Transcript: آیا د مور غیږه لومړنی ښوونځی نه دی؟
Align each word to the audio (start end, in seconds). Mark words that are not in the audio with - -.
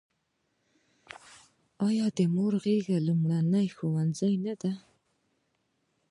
آیا 1.87 2.07
د 2.17 2.19
مور 2.33 2.53
غیږه 2.63 2.97
لومړنی 3.07 3.67
ښوونځی 3.75 4.33
نه 4.45 4.53
دی؟ 4.61 4.73